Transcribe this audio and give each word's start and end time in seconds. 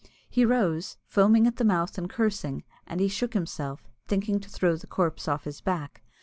He 0.27 0.45
rose, 0.45 0.97
foaming 1.05 1.45
at 1.45 1.57
the 1.57 1.63
mouth 1.63 1.95
and 1.95 2.09
cursing, 2.09 2.63
and 2.87 2.99
he 2.99 3.07
shook 3.07 3.35
himself, 3.35 3.87
thinking 4.07 4.39
to 4.39 4.49
throw 4.49 4.75
the 4.75 4.87
corpse 4.87 5.27
off 5.27 5.43
his 5.43 5.61
back. 5.61 6.01